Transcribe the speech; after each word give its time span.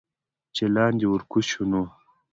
چې 0.55 0.63
لاندې 0.75 1.05
ورکوز 1.09 1.45
شو 1.51 1.63
نو 1.71 1.83